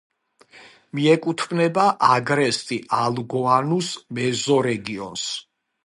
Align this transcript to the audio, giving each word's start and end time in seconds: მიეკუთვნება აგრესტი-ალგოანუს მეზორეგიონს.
მიეკუთვნება 0.99 1.85
აგრესტი-ალგოანუს 2.09 3.95
მეზორეგიონს. 4.21 5.29